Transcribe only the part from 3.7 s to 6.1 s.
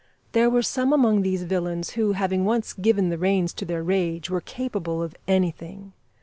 rage, were capable of anything.